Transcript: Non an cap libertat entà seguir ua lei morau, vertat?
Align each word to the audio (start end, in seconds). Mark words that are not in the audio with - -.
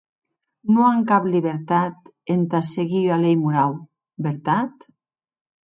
Non 0.77 0.87
an 0.91 1.03
cap 1.11 1.27
libertat 1.33 2.09
entà 2.37 2.63
seguir 2.71 3.03
ua 3.11 3.21
lei 3.27 3.39
morau, 3.45 3.79
vertat? 4.31 4.91